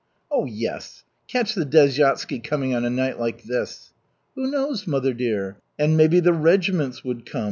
"Yes, 0.47 1.03
catch 1.27 1.53
the 1.53 1.63
desyatsky 1.63 2.39
coming 2.43 2.73
on 2.73 2.83
a 2.85 2.89
night 2.89 3.19
like 3.19 3.43
this!" 3.43 3.93
"Who 4.33 4.49
knows, 4.49 4.87
mother 4.87 5.13
dear? 5.13 5.57
And 5.77 5.95
maybe 5.95 6.19
the 6.19 6.33
regiments 6.33 7.03
would 7.03 7.23
come! 7.23 7.39